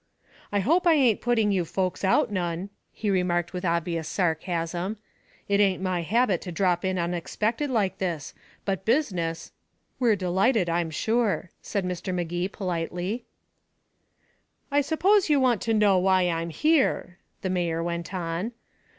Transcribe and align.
"I 0.51 0.61
hope 0.61 0.87
I 0.87 0.95
ain't 0.95 1.21
putting 1.21 1.51
you 1.51 1.63
folks 1.63 2.03
out 2.03 2.31
none," 2.31 2.71
he 2.91 3.11
remarked 3.11 3.53
with 3.53 3.63
obvious 3.63 4.07
sarcasm. 4.09 4.97
"It 5.47 5.59
ain't 5.59 5.79
my 5.79 6.01
habit 6.01 6.41
to 6.41 6.51
drop 6.51 6.83
in 6.83 6.97
unexpected 6.97 7.69
like 7.69 7.99
this. 7.99 8.33
But 8.65 8.83
business" 8.83 9.51
"We're 9.99 10.15
delighted, 10.15 10.69
I'm 10.69 10.89
sure," 10.89 11.51
said 11.61 11.85
Mr. 11.85 12.11
Magee 12.15 12.47
politely. 12.47 13.25
"I 14.71 14.81
suppose 14.81 15.29
you 15.29 15.39
want 15.39 15.61
to 15.61 15.73
know 15.75 15.99
why 15.99 16.27
I'm 16.27 16.49
here," 16.49 17.19
the 17.43 17.51
mayor 17.51 17.83
went 17.83 18.11
on. 18.11 18.53